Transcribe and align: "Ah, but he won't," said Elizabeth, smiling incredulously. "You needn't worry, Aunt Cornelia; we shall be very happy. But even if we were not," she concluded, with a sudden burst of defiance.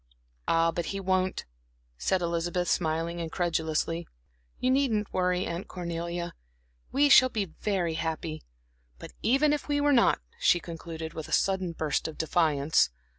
"Ah, 0.47 0.71
but 0.71 0.85
he 0.87 0.99
won't," 0.99 1.45
said 1.95 2.23
Elizabeth, 2.23 2.67
smiling 2.67 3.19
incredulously. 3.19 4.07
"You 4.57 4.71
needn't 4.71 5.13
worry, 5.13 5.45
Aunt 5.45 5.67
Cornelia; 5.67 6.33
we 6.91 7.07
shall 7.07 7.29
be 7.29 7.45
very 7.61 7.93
happy. 7.93 8.41
But 8.97 9.11
even 9.21 9.53
if 9.53 9.67
we 9.67 9.79
were 9.79 9.93
not," 9.93 10.19
she 10.39 10.59
concluded, 10.59 11.13
with 11.13 11.27
a 11.27 11.31
sudden 11.31 11.73
burst 11.73 12.07
of 12.07 12.17
defiance. 12.17 12.89